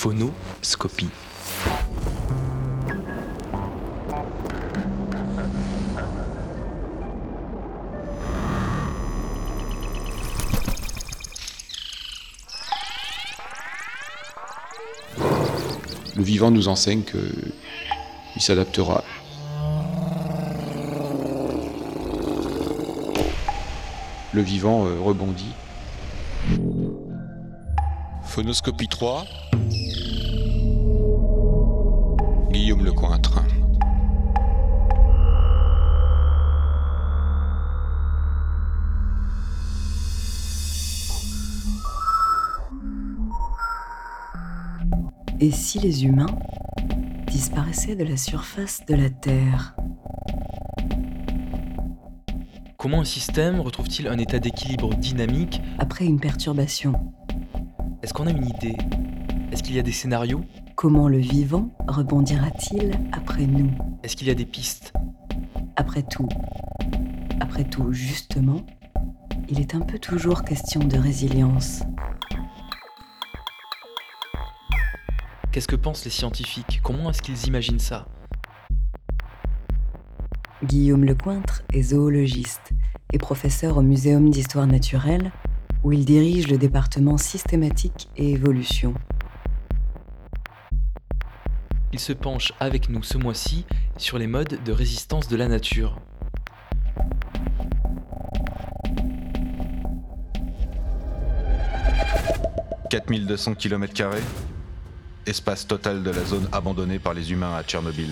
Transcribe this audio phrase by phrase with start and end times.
[0.00, 1.10] phonoscopie.
[16.16, 17.52] Le vivant nous enseigne qu'il
[18.38, 19.04] s'adaptera.
[24.32, 25.52] Le vivant euh, rebondit.
[28.40, 29.26] Phonoscopie 3.
[32.50, 33.42] Guillaume Lecointre.
[45.38, 46.24] Et si les humains
[47.26, 49.76] disparaissaient de la surface de la Terre?
[52.78, 56.94] Comment un système retrouve-t-il un état d'équilibre dynamique après une perturbation
[58.02, 58.78] Est-ce qu'on a une idée?
[59.52, 60.42] Est-ce qu'il y a des scénarios?
[60.74, 63.70] Comment le vivant rebondira-t-il après nous?
[64.02, 64.94] Est-ce qu'il y a des pistes?
[65.76, 66.28] Après tout,
[67.40, 68.64] après tout, justement,
[69.50, 71.82] il est un peu toujours question de résilience.
[75.52, 76.80] Qu'est-ce que pensent les scientifiques?
[76.82, 78.06] Comment est-ce qu'ils imaginent ça?
[80.64, 82.72] Guillaume Lecointre est zoologiste
[83.12, 85.32] et professeur au Muséum d'histoire naturelle,
[85.82, 88.94] où il dirige le département systématique et évolution.
[91.92, 93.64] Il se penche avec nous ce mois-ci
[93.96, 95.98] sur les modes de résistance de la nature.
[102.90, 104.10] «4200 km,
[105.26, 108.10] espace total de la zone abandonnée par les humains à Tchernobyl.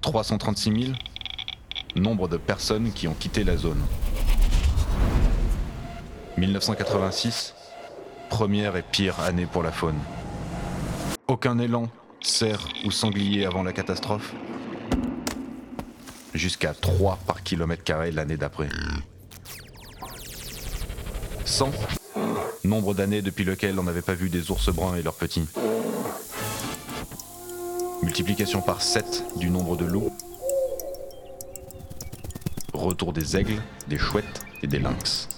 [0.00, 0.92] 336 000,
[1.96, 3.82] nombre de personnes qui ont quitté la zone.
[6.38, 7.54] 1986,
[8.30, 9.98] première et pire année pour la faune.
[11.26, 11.88] Aucun élan,
[12.20, 14.32] cerf ou sanglier avant la catastrophe.
[16.34, 18.68] Jusqu'à 3 par kilomètre carré l'année d'après.
[21.44, 21.70] 100,
[22.64, 25.48] nombre d'années depuis lequel on n'avait pas vu des ours bruns et leurs petits.
[28.02, 30.16] Multiplication par 7 du nombre de loups.
[32.72, 35.28] Retour des aigles, des chouettes et des lynx.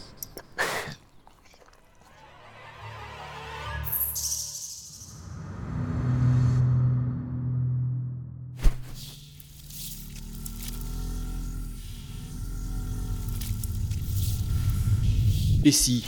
[15.63, 16.07] Et si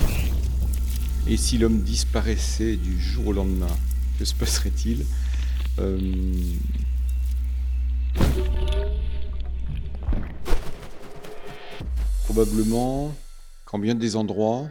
[1.27, 3.75] Et si l'homme disparaissait du jour au lendemain
[4.19, 5.05] Que se passerait-il
[5.79, 5.99] Euh,
[12.25, 13.15] Probablement
[13.67, 14.69] qu'en bien des endroits,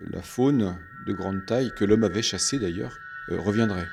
[0.00, 0.76] la faune
[1.06, 2.98] de grande taille, que l'homme avait chassée d'ailleurs,
[3.30, 3.86] euh, reviendrait.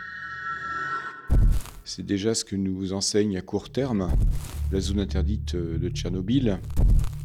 [1.85, 4.09] C'est déjà ce que nous enseigne à court terme
[4.71, 6.59] la zone interdite euh, de Tchernobyl,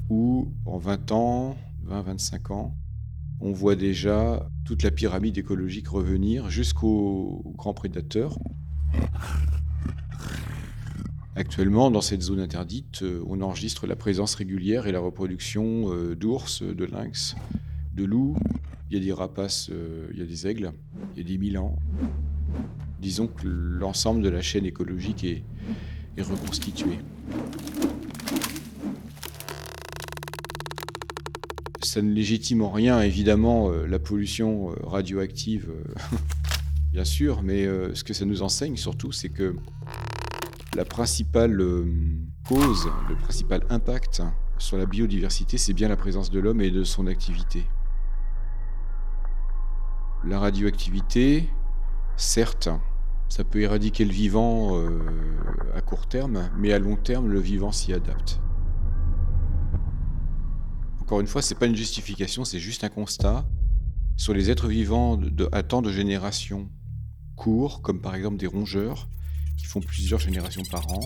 [0.09, 1.57] où en 20 ans,
[1.89, 2.77] 20-25 ans,
[3.43, 8.39] on voit déjà toute la pyramide écologique revenir jusqu'aux grands prédateurs.
[11.35, 16.15] Actuellement, dans cette zone interdite, euh, on enregistre la présence régulière et la reproduction euh,
[16.15, 17.35] d'ours, de lynx,
[17.95, 18.37] de loups.
[18.91, 20.73] Il y a des rapaces, euh, il y a des aigles,
[21.17, 21.79] il y a des milans.
[23.01, 25.43] Disons que l'ensemble de la chaîne écologique est,
[26.19, 26.99] est reconstitué.
[31.85, 36.17] Ça ne légitime en rien, évidemment, euh, la pollution euh, radioactive, euh,
[36.93, 39.57] bien sûr, mais ce que ça nous enseigne surtout, c'est que
[40.77, 41.57] la principale
[42.47, 44.23] cause, le principal impact
[44.59, 47.65] sur la biodiversité, c'est bien la présence de l'homme et de son activité.
[50.25, 51.49] La radioactivité,
[52.17, 52.69] certes,
[53.29, 54.79] ça peut éradiquer le vivant
[55.75, 58.39] à court terme, mais à long terme, le vivant s'y adapte.
[61.13, 63.45] Encore une fois, c'est pas une justification, c'est juste un constat.
[64.17, 65.21] Sur les êtres vivants
[65.53, 66.71] à temps de générations
[67.37, 69.11] courts, comme par exemple des rongeurs,
[69.59, 71.01] qui font plusieurs générations par an,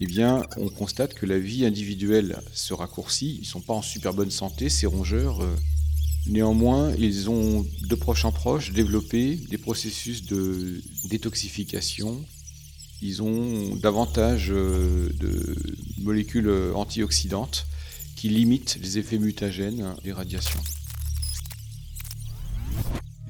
[0.00, 3.36] eh bien, on constate que la vie individuelle se raccourcit.
[3.42, 5.42] Ils sont pas en super bonne santé, ces rongeurs.
[5.42, 5.54] Euh.
[6.26, 10.80] néanmoins, ils ont de proche en proche développé des processus de
[11.10, 12.24] détoxification.
[13.02, 15.56] Ils ont davantage euh, de
[15.98, 17.66] molécules euh, antioxydantes
[18.20, 20.60] qui limite les effets mutagènes des radiations.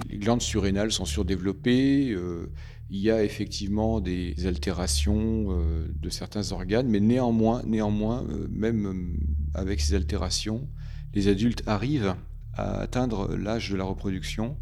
[0.08, 2.52] Les glandes surrénales sont surdéveloppées, euh,
[2.90, 9.16] il y a effectivement des altérations euh, de certains organes, mais néanmoins, néanmoins euh, même
[9.54, 10.68] avec ces altérations,
[11.14, 12.16] les adultes arrivent
[12.54, 14.58] à atteindre l'âge de la reproduction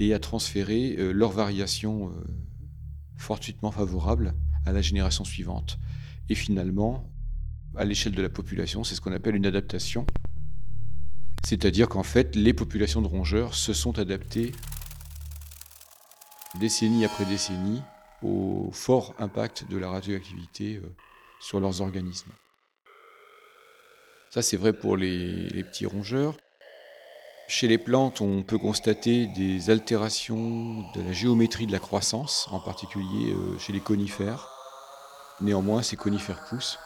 [0.00, 2.10] et à transférer leurs variations
[3.16, 4.34] fortuitement favorables
[4.66, 5.78] à la génération suivante.
[6.28, 7.13] Et finalement,
[7.76, 10.06] à l'échelle de la population, c'est ce qu'on appelle une adaptation.
[11.44, 14.52] C'est-à-dire qu'en fait, les populations de rongeurs se sont adaptées
[16.58, 17.82] décennie après décennie
[18.22, 20.94] au fort impact de la radioactivité euh,
[21.40, 22.30] sur leurs organismes.
[24.30, 26.34] Ça, c'est vrai pour les, les petits rongeurs.
[27.46, 32.60] Chez les plantes, on peut constater des altérations de la géométrie de la croissance, en
[32.60, 34.48] particulier euh, chez les conifères.
[35.40, 36.78] Néanmoins, ces conifères poussent.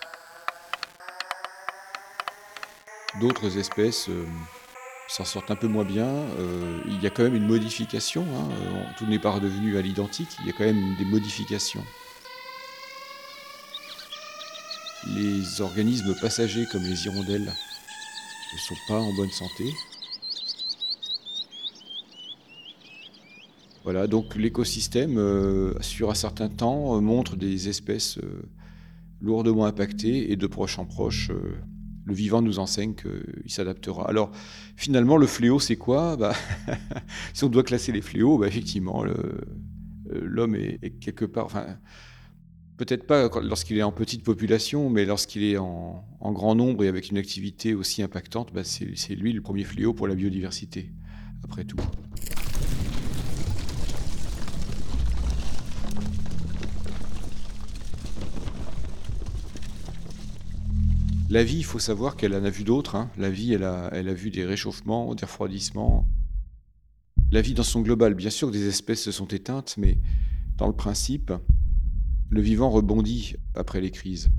[3.21, 4.25] D'autres espèces euh,
[5.09, 6.07] s'en sortent un peu moins bien.
[6.07, 8.23] Euh, il y a quand même une modification.
[8.23, 10.29] hein, euh, Tout n'est pas redevenu à l'identique.
[10.41, 11.85] Il y a quand même des modifications.
[15.09, 17.53] Les organismes passagers comme les hirondelles
[18.53, 19.73] ne sont pas en bonne santé.
[23.85, 28.19] Voilà, donc l'écosystème, sur un certain temps, montre des espèces
[29.23, 31.31] lourdement impactées et de proche en proche,
[32.09, 34.09] le vivant nous enseigne qu'il s'adaptera.
[34.09, 34.33] Alors,
[34.77, 36.17] finalement, le fléau, c'est quoi?
[36.17, 36.33] Bah,
[37.35, 39.13] Si on doit classer les fléaux, bah, effectivement, euh,
[40.11, 41.67] l'homme est, quelque part, enfin,
[42.79, 47.11] peut-être pas lorsqu'il est en petite population, mais lorsqu'il est en, grand nombre et avec
[47.11, 50.91] une activité aussi impactante, bah, c'est lui le premier fléau pour la biodiversité,
[51.45, 51.77] après tout.
[61.31, 62.95] La vie, il faut savoir qu'elle en a vu d'autres.
[62.97, 63.11] hein.
[63.19, 66.09] La vie, elle a, elle a vu des réchauffements, des refroidissements.
[67.31, 69.99] La vie dans son global, bien sûr des espèces se sont éteintes, mais
[70.57, 71.31] dans le principe,
[72.31, 74.31] le vivant rebondit après les crises.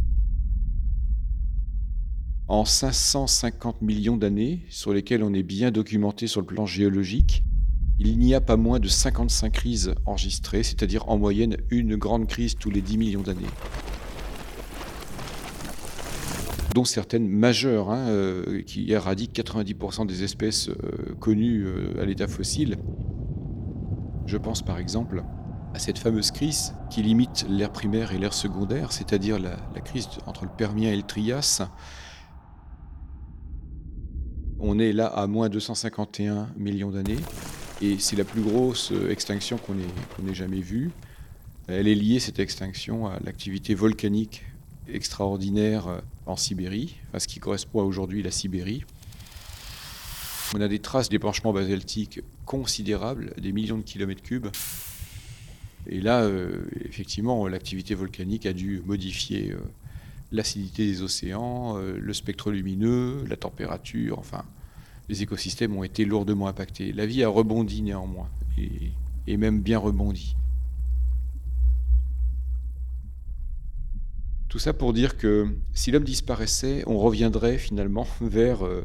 [2.48, 7.44] En 550 millions d'années, sur lesquelles on est bien documenté sur le plan géologique,
[8.00, 12.56] il n'y a pas moins de 55 crises enregistrées, c'est-à-dire en moyenne une grande crise
[12.56, 13.46] tous les 10 millions d'années
[16.74, 22.28] dont certaines majeures, hein, euh, qui éradiquent 90% des espèces euh, connues euh, à l'état
[22.28, 22.78] fossile.
[24.26, 25.24] Je pense par exemple
[25.74, 30.46] à cette fameuse crise qui limite l'ère primaire et l'ère secondaire, c'est-à-dire la, crise entre
[30.46, 31.68] le Permien et le Trias.
[34.60, 37.20] On est là à moins 251 millions d'années,
[37.82, 40.92] et c'est la plus grosse extinction qu'on ait jamais vue.
[41.68, 44.44] Elle est liée, cette extinction, à l'activité volcanique
[44.94, 48.84] extraordinaire euh, en Sibérie, à ce qui correspond à aujourd'hui la Sibérie.
[50.56, 54.48] On a des traces d'épanchements basaltiques considérables, des millions de kilomètres cubes.
[55.88, 59.60] Et là, euh, effectivement, l'activité volcanique a dû modifier euh,
[60.32, 64.44] l'acidité des océans, le spectre lumineux, la température, enfin,
[65.08, 66.92] les écosystèmes ont été lourdement impactés.
[66.92, 68.30] La vie a rebondi néanmoins,
[69.26, 70.36] et même bien rebondi.
[74.50, 78.84] Tout ça pour dire que si l'homme disparaissait, on reviendrait finalement vers euh,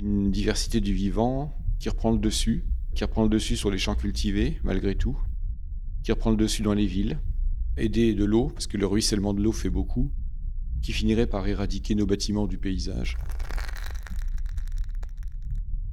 [0.00, 3.94] une diversité du vivant qui reprend le dessus, qui reprend le dessus sur les champs
[3.94, 5.16] cultivés, malgré tout,
[6.02, 7.20] qui reprend le dessus dans les villes,
[7.76, 10.12] aidé de l'eau, parce que le ruissellement de l'eau fait beaucoup,
[10.82, 13.16] qui finirait par éradiquer nos bâtiments du paysage.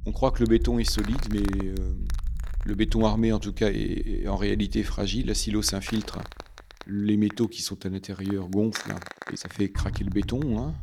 [0.06, 1.94] On croit que le béton est solide, mais euh,
[2.64, 5.28] le béton armé en tout cas est, en réalité fragile.
[5.28, 6.18] La silo s'infiltre
[6.86, 8.94] les métaux qui sont à l'intérieur gonflent
[9.32, 10.58] et ça fait craquer le béton.
[10.58, 10.74] hein.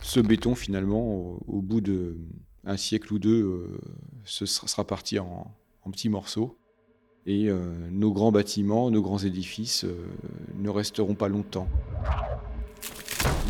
[0.00, 2.16] Ce béton, finalement, au, bout de
[2.64, 3.78] un siècle ou deux, euh,
[4.24, 6.58] sera, parti en, en petits morceaux.
[7.26, 10.06] Et euh, nos grands bâtiments, nos grands édifices euh,
[10.54, 11.68] ne resteront pas longtemps.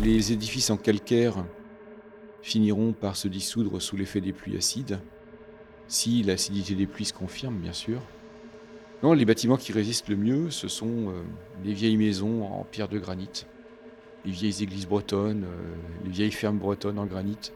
[0.03, 1.45] Les édifices en calcaire
[2.41, 4.99] finiront par se dissoudre sous l'effet des pluies acides,
[5.87, 8.01] si l'acidité des pluies se confirme, bien sûr.
[9.03, 11.21] Non, les bâtiments qui résistent le mieux, ce sont euh,
[11.63, 13.45] les vieilles maisons en pierre de granit,
[14.25, 17.51] les vieilles églises bretonnes, euh, les vieilles fermes bretonnes en granit.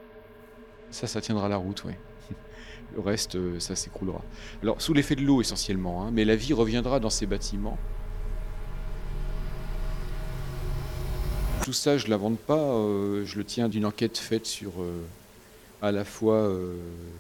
[0.91, 1.93] Ça, ça tiendra la route, oui.
[2.95, 4.21] Le reste, euh, ça s'écroulera.
[4.61, 7.79] Alors, sous l'effet de l'eau essentiellement, hein, mais la vie reviendra dans ces bâtiments.
[11.63, 12.75] Tout ça, je ne l'invente pas,
[13.23, 14.73] je le tiens d'une enquête faite sur
[15.83, 16.51] à la fois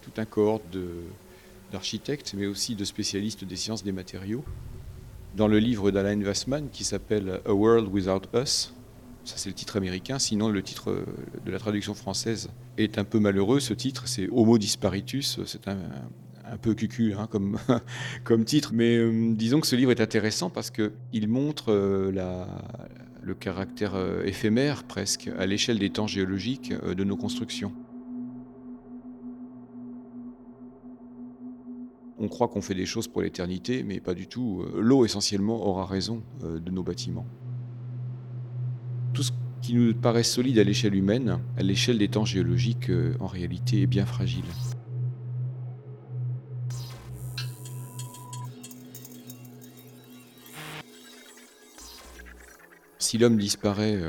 [0.01, 0.87] tout un cohorte de,
[1.71, 4.43] d'architectes, mais aussi de spécialistes des sciences des matériaux.
[5.35, 8.73] Dans le livre d'Alain Wassman qui s'appelle A World Without Us,
[9.23, 11.05] ça c'est le titre américain, sinon le titre euh,
[11.45, 13.59] de la traduction française est un peu malheureux.
[13.59, 15.77] Ce titre, c'est Homo Disparitus, c'est un,
[16.45, 17.57] un peu cucu hein, comme,
[18.23, 22.11] comme titre, mais euh, disons que ce livre est intéressant parce qu'il montre euh,
[23.21, 23.93] le caractère
[24.25, 27.71] éphémère presque à l'échelle des temps géologiques de nos constructions.
[32.23, 34.61] On croit qu'on fait des choses pour l'éternité, mais pas du tout.
[34.61, 37.25] Euh, l'eau, essentiellement, aura raison euh, de nos bâtiments.
[39.11, 39.31] Tout ce
[39.63, 43.81] qui nous paraît solide à l'échelle humaine, à l'échelle des temps géologiques, euh, en réalité,
[43.81, 44.45] est bien fragile.
[52.99, 53.99] Si l'homme disparaît,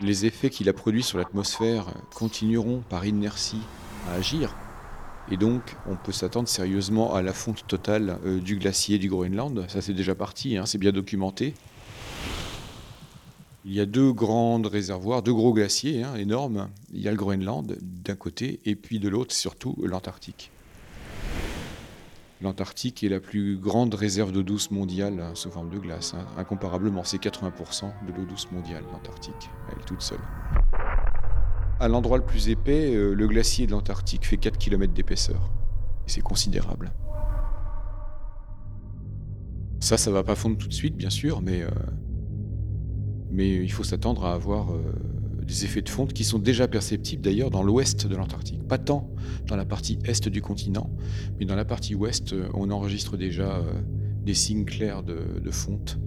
[0.00, 3.62] les effets qu'il a produits sur l'atmosphère continueront par inertie
[4.08, 4.54] à agir.
[5.30, 9.64] Et donc, on peut s'attendre sérieusement à la fonte totale euh, du glacier du Groenland.
[9.68, 11.54] Ça, c'est déjà parti, hein, c'est bien documenté.
[13.64, 16.68] Il y a deux grands réservoirs, deux gros glaciers hein, énormes.
[16.92, 20.52] Il y a le Groenland d'un côté, et puis de l'autre, surtout l'Antarctique.
[22.42, 26.14] L'Antarctique est la plus grande réserve d'eau douce mondiale hein, sous forme de glace.
[26.36, 30.20] Incomparablement, c'est 80% de l'eau douce mondiale, l'Antarctique, elle toute seule.
[31.78, 35.50] À l'endroit le plus épais, euh, le glacier de l'Antarctique fait 4 km d'épaisseur.
[36.06, 36.92] C'est considérable.
[39.80, 41.70] Ça, ça va pas fondre tout de suite, bien sûr, mais, euh,
[43.30, 44.80] mais il faut s'attendre à avoir euh,
[45.44, 48.66] des effets de fonte qui sont déjà perceptibles d'ailleurs dans l'ouest de l'Antarctique.
[48.66, 49.10] Pas tant
[49.46, 50.90] dans la partie est du continent,
[51.38, 53.62] mais dans la partie ouest, on enregistre déjà
[54.24, 56.00] des signes clairs de, fonte.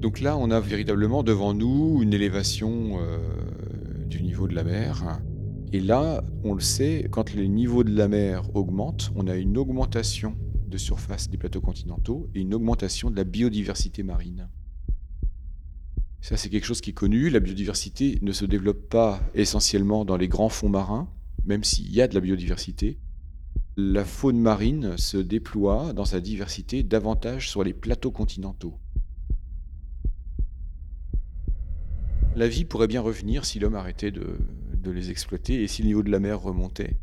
[0.00, 2.98] Donc là, on a véritablement devant nous une élévation
[4.08, 5.20] du niveau de la mer.
[5.72, 9.58] Et là, on le sait, quand le niveau de la mer augmente, on a une
[9.58, 10.36] augmentation
[10.66, 14.48] de surface des plateaux continentaux et une augmentation de la biodiversité marine.
[16.20, 17.30] Ça, c'est quelque chose qui est connu.
[17.30, 21.08] La biodiversité ne se développe pas essentiellement dans les grands fonds marins,
[21.44, 22.98] même s'il y a de la biodiversité.
[23.76, 28.78] La faune marine se déploie dans sa diversité davantage sur les plateaux continentaux.
[32.38, 34.38] La vie pourrait bien revenir si l'homme arrêtait de,
[34.84, 36.96] les exploiter et si le niveau de la mer remontait.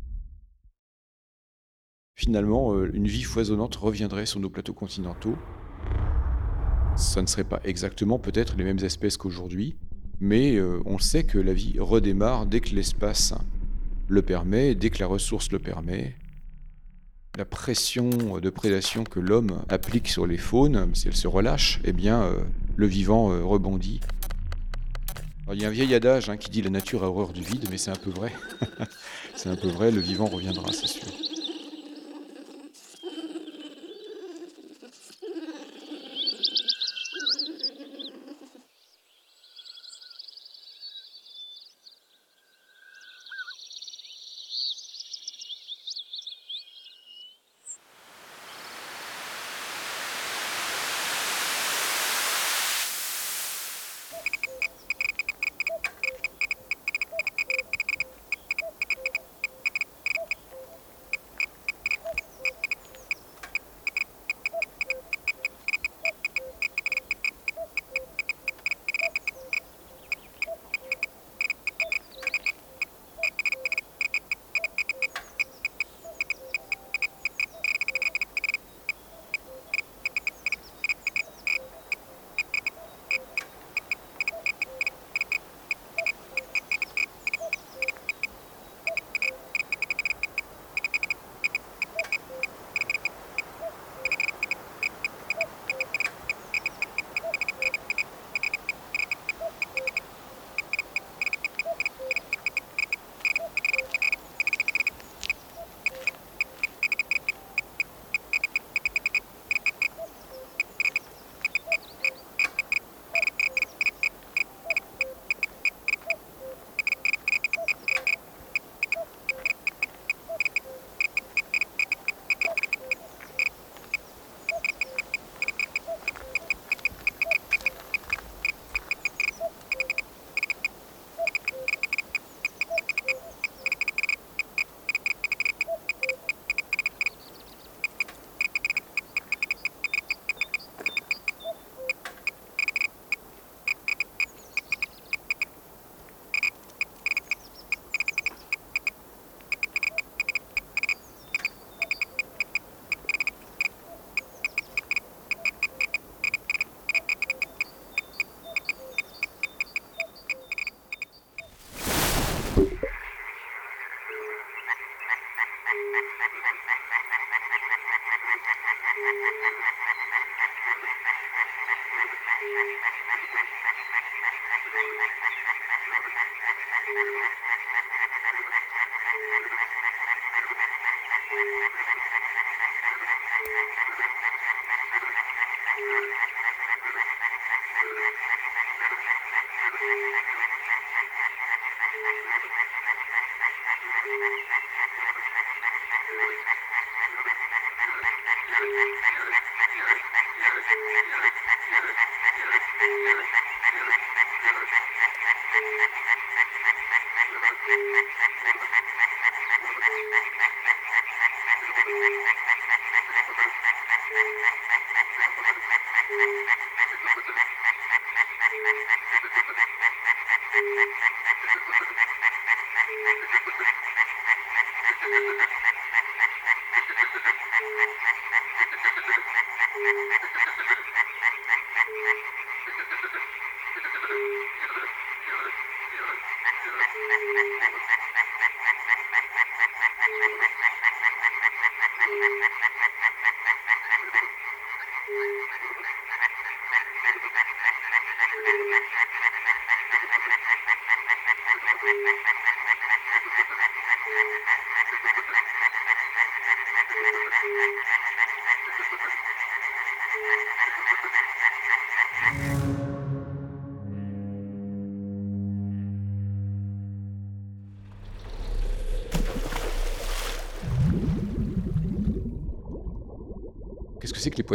[2.14, 5.36] Finalement, euh, une vie foisonnante reviendrait sur nos plateaux continentaux.
[6.96, 9.76] Ça ne serait pas exactement peut-être les mêmes espèces qu'aujourd'hui,
[10.20, 13.34] mais euh, on sait que la vie redémarre dès que l'espace
[14.08, 16.16] le permet, dès que la ressource le permet.
[17.36, 18.08] La pression
[18.40, 22.42] de prédation que l'homme applique sur les faunes, si elle se relâche, eh bien, euh,
[22.76, 24.00] le vivant rebondit
[25.52, 27.68] il y a un vieil adage hein, qui dit la nature a horreur du vide,
[27.70, 28.32] mais c'est un peu vrai.
[29.34, 31.06] c'est un peu vrai, le vivant reviendra, c'est sûr.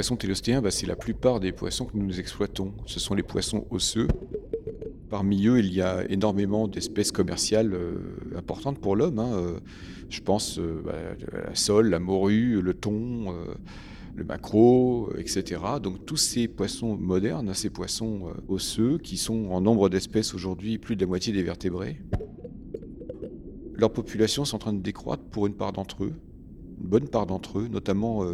[0.01, 2.74] Poissons télostéens bah, C'est la plupart des poissons que nous exploitons.
[2.88, 4.08] Ce sont les poissons osseux.
[5.12, 8.00] Parmi eux, il y a énormément d'espèces commerciales euh,
[8.36, 9.20] importantes pour l'homme.
[9.20, 9.60] hein, euh,
[10.10, 10.93] je pense euh, bah,
[11.34, 13.36] à la sole, la morue, le thon,
[14.15, 15.62] le maquereau, etc.
[15.84, 20.96] Donc tous ces poissons modernes, ces poissons osseux, qui sont en nombre d'espèces aujourd'hui plus
[20.96, 22.01] de la moitié des vertébrés,
[23.75, 26.13] leur population est en train de décroître pour une part d'entre eux,
[26.81, 28.25] une bonne part d'entre eux, notamment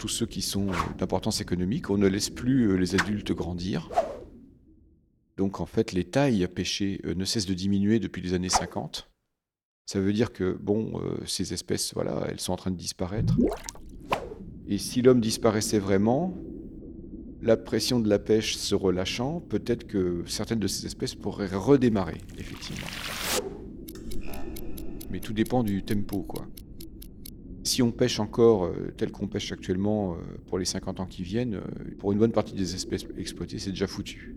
[0.00, 1.90] tous ceux qui sont euh, d'importance économique.
[1.90, 3.90] On ne laisse plus euh, les adultes grandir.
[5.36, 9.10] Donc en fait, les tailles pêchées euh, ne cessent de diminuer depuis les années 50.
[9.84, 13.36] Ça veut dire que bon, ces espèces, voilà, elles sont en train de disparaître.
[14.68, 16.32] Et si l'homme disparaissait vraiment,
[17.42, 22.18] la pression de la pêche se relâchant, peut-être que certaines de ces espèces pourraient redémarrer,
[22.38, 22.86] effectivement.
[25.10, 26.46] Mais tout dépend du tempo, quoi.
[27.70, 30.16] Si on pêche encore euh, tel qu'on pêche actuellement euh,
[30.48, 33.70] pour les 50 ans qui viennent, euh, pour une bonne partie des espèces exploitées, c'est
[33.70, 34.34] déjà foutu.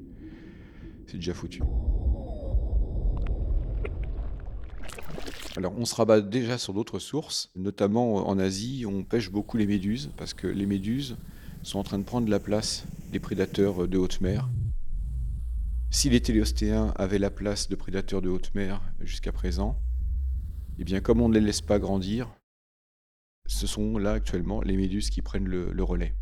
[1.08, 1.64] C'est déjà foutu.
[5.58, 9.66] Alors on se rabat déjà sur d'autres sources, notamment en Asie, on pêche beaucoup les
[9.66, 11.18] méduses, parce que les méduses
[11.64, 14.48] sont en train de prendre la place des prédateurs de haute mer.
[15.90, 19.80] Si les téléostéens avaient la place de prédateurs de haute mer jusqu'à présent,
[20.78, 22.30] eh bien comme on ne les laisse pas grandir,
[23.48, 26.16] ce sont là actuellement les méduses qui prennent le, relais.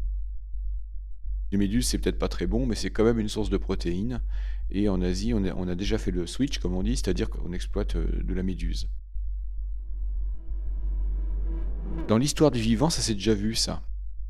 [1.51, 4.21] Les méduses, c'est peut-être pas très bon, mais c'est quand même une source de protéines.
[4.69, 7.29] Et en Asie, on a, on a déjà fait le switch, comme on dit, c'est-à-dire
[7.29, 8.89] qu'on exploite euh, de la méduse.
[12.07, 13.81] Dans l'histoire du vivant, ça s'est déjà vu, ça.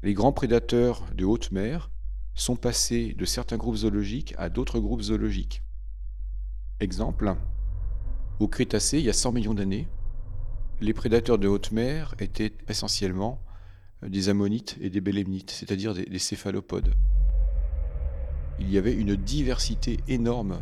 [0.01, 1.91] Les grands prédateurs de haute mer
[2.33, 5.63] sont passés de certains groupes zoologiques à d'autres groupes zoologiques.
[6.79, 7.35] Exemple,
[8.39, 9.87] au Crétacé, il y a 100 millions d'années,
[10.81, 13.39] les prédateurs de haute mer étaient essentiellement
[14.03, 16.93] euh, des ammonites et des bélémnites, c'est-à-dire des, des céphalopodes.
[18.59, 20.59] Il y avait une diversité énorme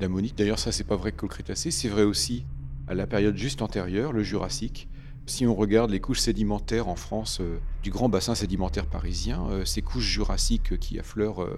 [0.00, 0.36] d'ammonites.
[0.36, 2.44] D'ailleurs, ça, c'est pas vrai qu'au Crétacé, c'est vrai aussi
[2.86, 4.88] à la période juste antérieure, le Jurassique.
[5.26, 9.64] Si on regarde les couches sédimentaires en France euh, du grand bassin sédimentaire parisien, euh,
[9.64, 11.48] ces couches jurassiques qui affleurent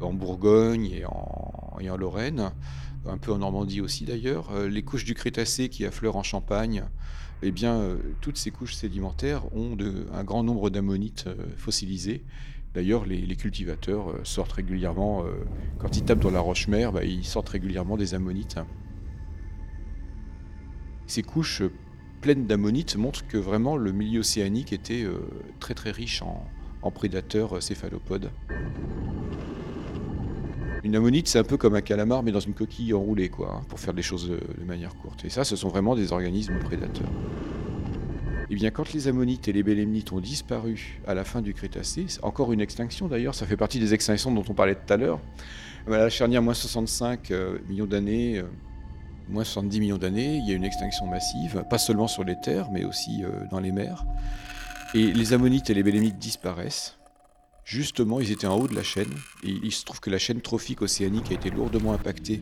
[0.00, 2.52] en Bourgogne et en, Lorraine,
[3.06, 6.84] un peu en Normandie aussi d'ailleurs, euh, les couches du Crétacé qui affleurent en Champagne,
[7.42, 9.76] eh bien, euh, toutes ces couches sédimentaires ont
[10.12, 12.24] un grand nombre d'ammonites euh, fossilisées.
[12.74, 15.24] D'ailleurs, les, cultivateurs sortent régulièrement,
[15.78, 18.58] quand ils tapent dans la roche-mère, bah, ils sortent régulièrement des ammonites.
[21.06, 21.62] Ces couches
[22.20, 25.06] pleines d'ammonites montrent que vraiment le milieu océanique était
[25.58, 28.30] très très riche en, prédateurs céphalopodes.
[30.86, 33.62] Une ammonite, c'est un peu comme un calamar, mais dans une coquille enroulée, quoi, hein,
[33.68, 35.24] pour faire des choses de, de manière courte.
[35.24, 37.10] Et ça, ce sont vraiment des organismes prédateurs.
[38.50, 42.06] Eh bien, quand les ammonites et les bélémnites ont disparu à la fin du Crétacé,
[42.22, 45.18] encore une extinction d'ailleurs, ça fait partie des extinctions dont on parlait tout à l'heure.
[45.88, 48.44] À la charnière moins 65 euh, millions d'années, euh,
[49.28, 52.70] moins 70 millions d'années, il y a une extinction massive, pas seulement sur les terres,
[52.70, 54.04] mais aussi euh, dans les mers.
[54.94, 56.96] Et les ammonites et les bélémnites disparaissent.
[57.66, 59.10] Justement, ils étaient en haut de la chaîne,
[59.42, 62.40] et il se trouve que la chaîne trophique océanique a été lourdement impactée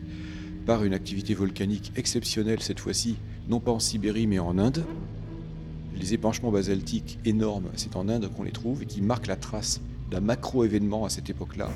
[0.67, 3.15] par une activité volcanique exceptionnelle cette fois-ci,
[3.49, 4.85] non pas en Sibérie mais en Inde.
[5.99, 9.81] Les épanchements basaltiques énormes, c'est en Inde qu'on les trouve, et qui marquent la trace
[10.11, 11.71] d'un macro-événement à cette époque-là,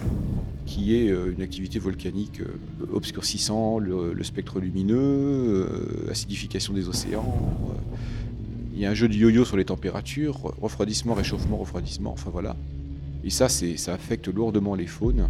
[0.68, 7.36] qui est euh, une activité volcanique euh, obscurcissant le, spectre lumineux, euh, acidification des océans.
[8.76, 12.56] il y a un jeu de yo-yo sur les températures, refroidissement, réchauffement, refroidissement, enfin voilà.
[13.24, 15.30] Et ça, ça affecte lourdement les faunes.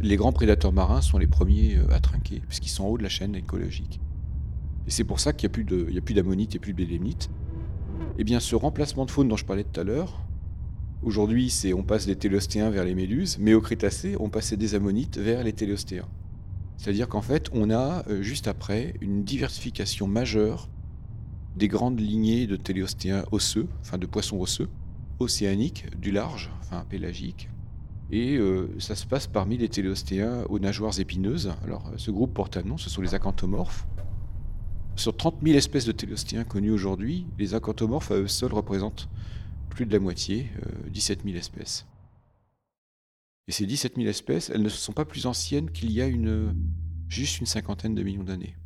[0.00, 3.08] Les grands prédateurs marins sont les premiers à trinquer, puisqu'ils sont en haut de la
[3.08, 4.00] chaîne écologique.
[4.86, 6.84] Et c'est pour ça qu'il n'y a plus d'ammonite et plus de.
[8.18, 10.24] Eh bien, ce remplacement de faune dont je parlais tout à l'heure,
[11.02, 14.74] aujourd'hui, c'est on passe des télostéens vers les méduses, mais au Crétacé, on passait des
[14.74, 16.08] ammonites vers les télostéens.
[16.76, 20.68] C'est-à-dire qu'en fait, on a euh, juste après une diversification majeure
[21.56, 24.68] des grandes lignées de téléostéens osseux, enfin de poissons osseux,
[25.22, 27.48] océaniques, du large, enfin pélagiques.
[28.10, 31.52] Et euh, ça se passe parmi les téléostéens aux nageoires épineuses.
[31.64, 33.86] Alors, ce groupe porte un nom, ce sont les acanthamorphes.
[34.96, 39.08] Sur 30 000 espèces de télostéens connues aujourd'hui, les acanthamorphes à eux seuls représentent
[39.70, 40.50] plus de la moitié,
[40.90, 41.86] 17 euh, 000 espèces.
[43.48, 46.54] Et ces 17 000 espèces, elles ne sont pas plus anciennes qu'il y a une,
[47.08, 48.56] juste une cinquantaine de millions d'années.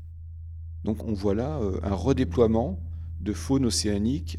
[0.85, 2.79] Donc on voit là euh, un redéploiement
[3.21, 4.39] de faune océanique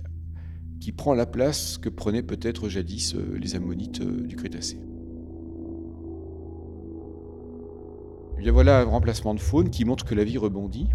[0.79, 4.79] qui prend la place que prenaient peut-être jadis euh, les ammonites du Crétacé.
[8.37, 10.87] Et bien voilà un remplacement de faune qui montre que la vie rebondit.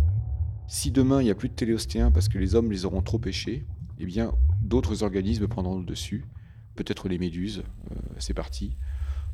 [0.68, 3.18] Si demain il n'y a plus de téléostéens parce que les hommes les auront trop
[3.18, 3.66] pêchés,
[3.98, 6.24] eh bien d'autres organismes prendront le dessus.
[6.76, 8.76] Peut-être les méduses, euh, c'est parti.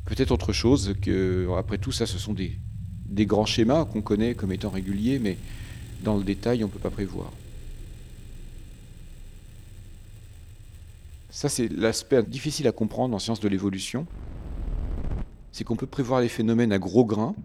[0.05, 4.51] Peut-être autre chose que, après tout, ça, ce sont des grands schémas qu'on connaît comme
[4.51, 5.37] étant réguliers, mais
[6.03, 7.31] dans le détail, on ne peut pas prévoir.
[11.29, 14.07] Ça, c'est l'aspect difficile à comprendre en sciences de l'évolution.
[15.51, 17.35] C'est qu'on peut prévoir les phénomènes à gros grains,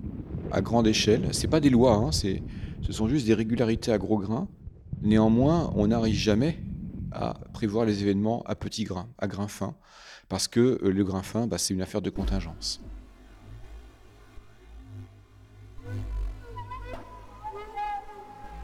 [0.52, 1.28] à grande échelle.
[1.32, 4.48] C'est pas des lois, hein, ce sont juste des régularités à gros grains.
[5.02, 6.58] Néanmoins, on n'arrive jamais
[7.12, 9.74] à prévoir les événements à petits grains, à grains fins,
[10.28, 12.80] parce que euh, le grain fin, bah, c'est une affaire de contingence.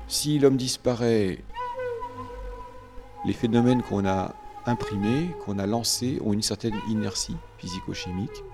[0.09, 1.45] Si l'homme disparaît,
[3.25, 4.35] les phénomènes qu'on a
[4.71, 8.45] imprimés, qu'on a lancés, ont une certaine inertie physico-chimique.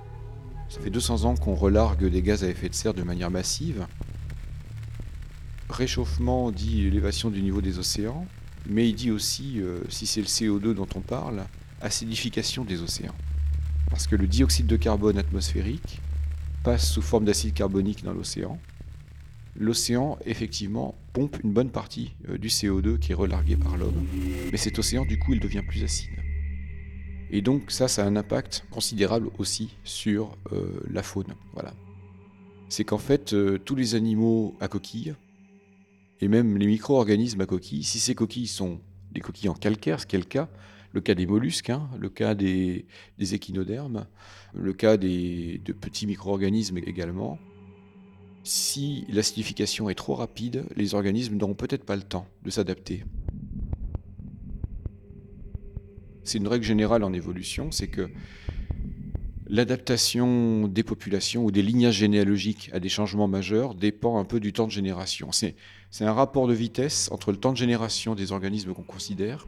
[0.68, 3.86] Ça fait 200 ans qu'on relargue des gaz à effet de serre de manière massive.
[5.70, 8.26] Réchauffement dit élévation du niveau des océans,
[8.68, 11.44] mais il dit aussi, euh, si c'est le CO2 dont on parle,
[11.80, 13.14] acidification des océans.
[13.90, 16.00] Parce que le dioxyde de carbone atmosphérique
[16.64, 18.58] passe sous forme d'acide carbonique dans l'océan.
[19.58, 24.06] L'océan, effectivement, pompe une bonne partie euh, du CO2 qui est relargué par l'homme,
[24.50, 26.10] mais cet océan, du coup, il devient plus acide.
[27.30, 31.34] Et donc ça, ça a un impact considérable aussi sur euh, la faune.
[31.54, 31.74] Voilà.
[32.68, 35.14] C'est qu'en fait, tous les animaux à coquilles,
[36.20, 38.80] et même les micro-organismes à coquilles, si ces coquilles sont
[39.12, 40.48] des coquilles en calcaire, ce qui est le cas,
[40.92, 42.86] le cas des mollusques, hein, le cas des,
[43.18, 44.06] échinodermes,
[44.54, 47.38] le cas des, de petits micro-organismes également,
[48.46, 53.04] si l'acidification est trop rapide, les organismes n'auront peut-être pas le temps de s'adapter.
[56.24, 58.10] C'est une règle générale en évolution, c'est que
[59.48, 64.52] l'adaptation des populations ou des lignages généalogiques à des changements majeurs dépend un peu du
[64.52, 65.30] temps de génération.
[65.32, 65.54] C'est
[66.00, 69.46] un rapport de vitesse entre le temps de génération des organismes qu'on considère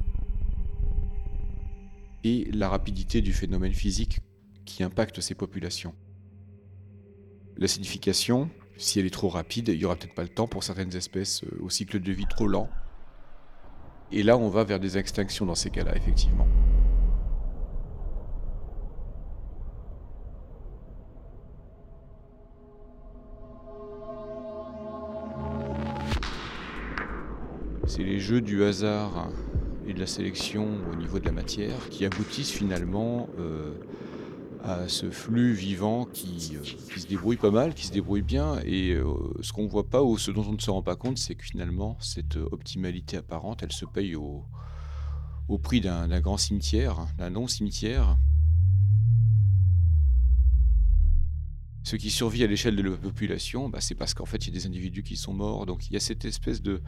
[2.25, 4.21] et la rapidité du phénomène physique
[4.65, 5.95] qui impacte ces populations.
[7.57, 10.95] L'acidification, si elle est trop rapide, il n'y aura peut-être pas le temps pour certaines
[10.95, 12.71] espèces euh, au cycle de vie trop lent.
[14.13, 16.47] Et là, on va vers des extinctions dans ces cas-là, effectivement.
[27.87, 29.29] C'est les jeux du hasard
[29.87, 33.73] et de la sélection au niveau de la matière qui aboutissent finalement euh,
[34.69, 36.59] à ce flux vivant euh, qui,
[37.01, 38.61] se débrouille pas mal, qui se débrouille bien.
[38.65, 39.05] Et euh,
[39.41, 41.35] ce qu'on ne voit pas ou ce dont on ne se rend pas compte, c'est
[41.35, 44.45] que finalement, cette optimalité apparente, elle se paye au,
[45.63, 48.19] prix d'un grand cimetière, d'un non-cimetière.
[51.83, 54.57] Ce qui survit à l'échelle de la population, bah, c'est parce qu'en fait, il y
[54.57, 55.65] a des individus qui sont morts.
[55.65, 56.83] Donc il y a cette espèce de,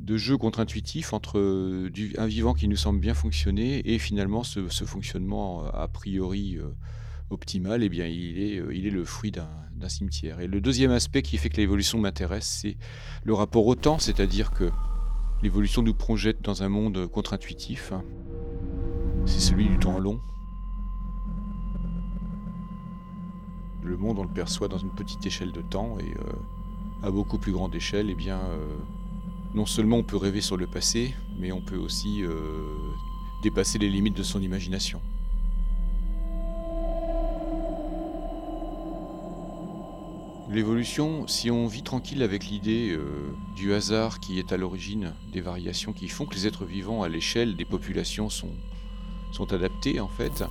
[0.00, 4.68] de jeu contre-intuitif entre euh, un vivant qui nous semble bien fonctionner et finalement ce,
[4.84, 6.74] fonctionnement euh, a priori euh,
[7.30, 10.40] optimal, eh bien, il, est, il est le fruit d'un cimetière.
[10.40, 12.76] Et le deuxième aspect qui fait que l'évolution m'intéresse, c'est
[13.24, 14.70] le rapport au temps, c'est-à-dire que
[15.42, 17.92] l'évolution nous projette dans un monde contre-intuitif.
[19.26, 20.20] C'est celui du temps long.
[23.84, 26.12] Le monde, on le perçoit dans une petite échelle de temps et
[27.06, 28.40] à beaucoup plus grande échelle, eh bien,
[29.54, 32.30] non seulement on peut rêver sur le passé, mais on peut aussi euh,
[33.42, 35.00] dépasser les limites de son imagination.
[40.50, 45.40] L'évolution, si on vit tranquille avec l'idée euh, du hasard qui est à l'origine des
[45.40, 48.50] variations qui font que les êtres vivants à l'échelle des populations sont,
[49.52, 50.44] adaptés en fait,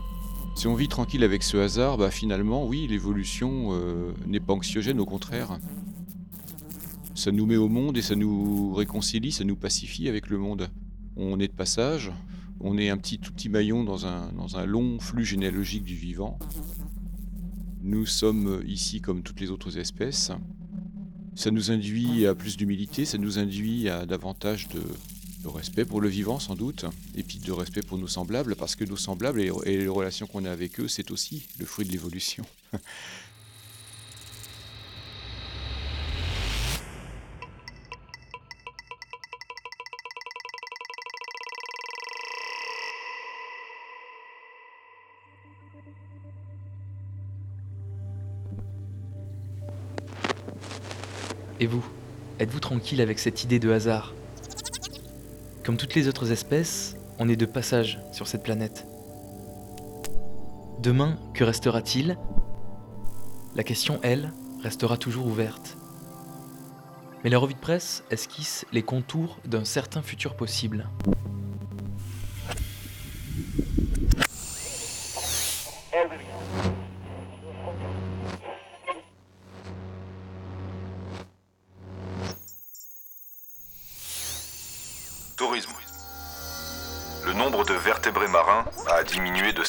[0.55, 4.99] si on vit tranquille avec ce hasard, bah finalement oui, l'évolution euh, n'est pas anxiogène,
[4.99, 5.59] au contraire.
[7.19, 10.69] Ça nous met au monde et ça nous réconcilie, ça nous pacifie avec le monde.
[11.17, 12.13] On est de passage,
[12.61, 15.95] on est un petit tout petit maillon dans un, dans un long flux généalogique du
[15.95, 16.39] vivant.
[17.83, 20.31] Nous sommes ici comme toutes les autres espèces.
[21.35, 24.81] Ça nous induit à plus d'humilité, ça nous induit à davantage de,
[25.49, 28.85] respect pour le vivant sans doute, et puis de respect pour nos semblables, parce que
[28.85, 31.91] nos semblables et, et les relations qu'on a avec eux, c'est aussi le fruit de
[31.91, 32.45] l'évolution.
[51.59, 51.85] Et vous
[52.39, 54.13] Êtes-vous tranquille avec cette idée de hasard?
[55.65, 58.87] Comme toutes les autres espèces, on est de passage sur cette planète.
[60.81, 62.17] Demain, que restera-t-il?
[63.55, 64.31] La question, elle,
[64.63, 65.77] restera toujours ouverte.
[67.25, 70.87] Mais la revue de presse esquisse les contours d'un certain futur possible.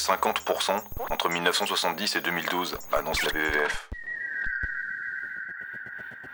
[0.01, 3.89] 50% entre 1970 et 2012, annonce la WWF.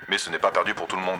[0.08, 1.20] Mais ce n'est pas perdu pour tout le monde.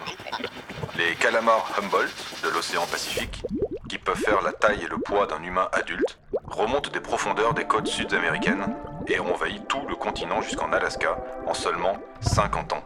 [0.98, 3.44] Les calamars Humboldt de l'océan Pacifique,
[3.90, 7.66] qui peuvent faire la taille et le poids d'un humain adulte, remontent des profondeurs des
[7.66, 8.76] côtes sud-américaines
[9.08, 12.84] et ont envahi tout le continent jusqu'en Alaska en seulement 50 ans.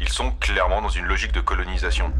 [0.00, 2.12] Ils sont clairement dans une logique de colonisation.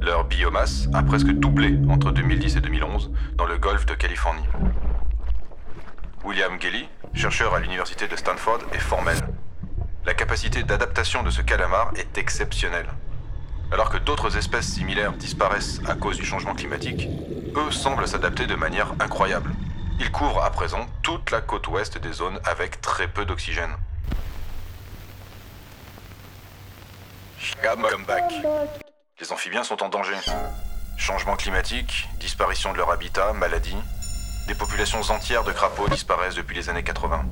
[0.00, 4.46] Leur biomasse a presque doublé entre 2010 et 2011 dans le golfe de Californie.
[6.28, 9.16] William Gelly, chercheur à l'université de Stanford, est formel.
[10.04, 12.90] La capacité d'adaptation de ce calamar est exceptionnelle.
[13.72, 17.08] Alors que d'autres espèces similaires disparaissent à cause du changement climatique,
[17.56, 19.54] eux semblent s'adapter de manière incroyable.
[20.00, 23.74] Ils couvrent à présent toute la côte ouest des zones avec très peu d'oxygène.
[29.18, 30.16] Les amphibiens sont en danger.
[30.98, 33.78] Changement climatique, disparition de leur habitat, maladies.
[34.48, 37.26] Des populations entières de crapauds disparaissent depuis les années 80.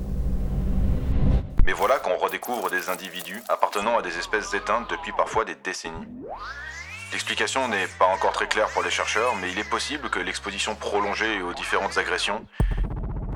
[1.65, 6.07] Mais voilà qu'on redécouvre des individus appartenant à des espèces éteintes depuis parfois des décennies.
[7.11, 10.75] L'explication n'est pas encore très claire pour les chercheurs, mais il est possible que l'exposition
[10.75, 12.45] prolongée aux différentes agressions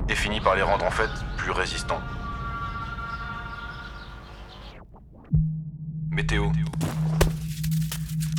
[0.09, 2.01] ait fini par les rendre en fait plus résistants.
[6.11, 6.51] Météo.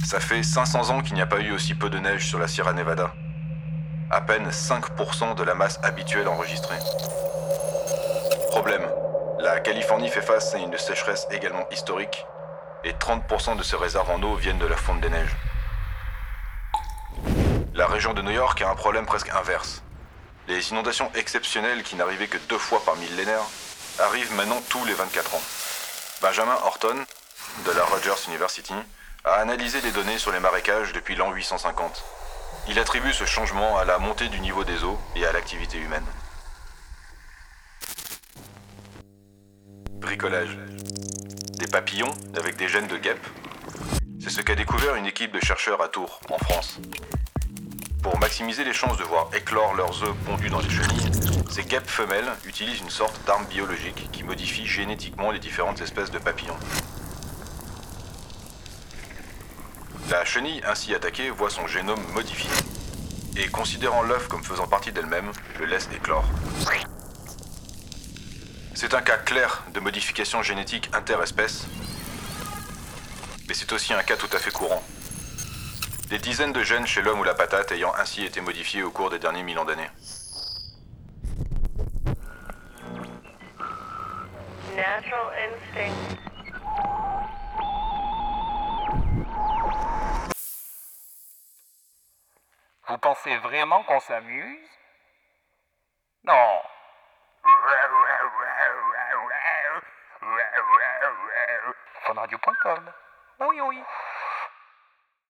[0.05, 2.47] Ça fait 500 ans qu'il n'y a pas eu aussi peu de neige sur la
[2.47, 3.13] Sierra Nevada.
[4.13, 6.77] À peine 5% de la masse habituelle enregistrée.
[8.49, 8.87] Problème.
[9.39, 12.27] La Californie fait face à une sécheresse également historique
[12.85, 15.35] et 30% de ses réserves en eau viennent de la fonte des neiges.
[17.73, 19.83] La région de New York a un problème presque inverse.
[20.47, 23.47] Les inondations exceptionnelles qui n'arrivaient que deux fois par millénaire
[23.99, 25.43] arrivent maintenant tous les 24 ans.
[26.21, 26.99] Benjamin Horton,
[27.65, 28.75] de la Rogers University,
[29.25, 32.05] a analysé les données sur les marécages depuis l'an 850.
[32.69, 36.05] Il attribue ce changement à la montée du niveau des eaux et à l'activité humaine.
[39.91, 40.57] Bricolage.
[41.59, 43.27] Des papillons avec des gènes de guêpes.
[44.21, 46.79] C'est ce qu'a découvert une équipe de chercheurs à Tours, en France.
[48.01, 51.11] Pour maximiser les chances de voir éclore leurs œufs pondus dans les chenilles,
[51.51, 56.19] ces guêpes femelles utilisent une sorte d'arme biologique qui modifie génétiquement les différentes espèces de
[56.19, 56.57] papillons.
[60.13, 62.51] La chenille ainsi attaquée voit son génome modifié.
[63.35, 66.27] Et considérant l'œuf comme faisant partie d'elle-même, le laisse éclore.
[68.75, 71.65] C'est un cas clair de modification génétique interespèce,
[73.49, 74.83] mais c'est aussi un cas tout à fait courant.
[76.11, 79.09] Des dizaines de gènes chez l'homme ou la patate ayant ainsi été modifiés au cours
[79.09, 79.89] des derniers millions d'années.
[92.93, 94.69] Vous pensez vraiment qu'on s'amuse?
[96.25, 96.61] Non.
[102.05, 102.93] Funradio.com.
[103.41, 103.83] Oui, oui.